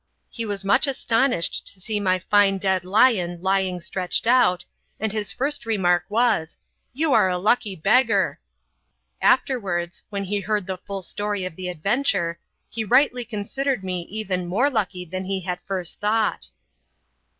He 0.31 0.45
was 0.45 0.65
much 0.65 0.87
astonished 0.87 1.67
to 1.67 1.79
see 1.79 1.99
my 1.99 2.17
fine 2.17 2.57
dead 2.57 2.83
lion 2.83 3.39
lying 3.43 3.81
stretched 3.81 4.25
out, 4.25 4.65
and 4.99 5.11
his 5.11 5.31
first 5.31 5.63
remark 5.63 6.05
was, 6.09 6.57
"You 6.91 7.13
are 7.13 7.29
a 7.29 7.37
lucky 7.37 7.75
beggar!" 7.75 8.39
Afterwards, 9.21 10.01
when 10.09 10.23
he 10.23 10.39
heard 10.39 10.65
the 10.65 10.79
full 10.79 11.03
story 11.03 11.45
of 11.45 11.55
the 11.55 11.69
adventure, 11.69 12.39
he 12.67 12.83
rightly 12.83 13.23
considered 13.23 13.83
me 13.83 14.01
even 14.09 14.47
more 14.47 14.71
lucky 14.71 15.05
than 15.05 15.25
he 15.25 15.41
had 15.41 15.59
first 15.67 15.99
thought. 15.99 16.49